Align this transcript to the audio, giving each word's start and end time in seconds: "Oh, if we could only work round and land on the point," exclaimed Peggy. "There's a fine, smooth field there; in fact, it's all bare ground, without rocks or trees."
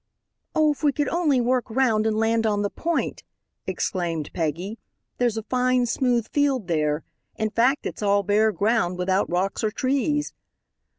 "Oh, 0.55 0.71
if 0.71 0.81
we 0.83 0.91
could 0.91 1.09
only 1.09 1.39
work 1.39 1.69
round 1.69 2.07
and 2.07 2.17
land 2.17 2.47
on 2.47 2.63
the 2.63 2.71
point," 2.71 3.21
exclaimed 3.67 4.31
Peggy. 4.33 4.79
"There's 5.19 5.37
a 5.37 5.43
fine, 5.43 5.85
smooth 5.85 6.27
field 6.29 6.65
there; 6.65 7.03
in 7.35 7.51
fact, 7.51 7.85
it's 7.85 8.01
all 8.01 8.23
bare 8.23 8.51
ground, 8.51 8.97
without 8.97 9.29
rocks 9.29 9.63
or 9.63 9.69
trees." 9.69 10.33